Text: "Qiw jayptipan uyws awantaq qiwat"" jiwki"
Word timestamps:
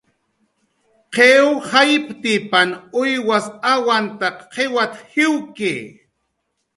"Qiw 1.13 1.45
jayptipan 1.69 2.69
uyws 3.01 3.45
awantaq 3.73 4.37
qiwat"" 4.53 4.93
jiwki" 5.11 5.73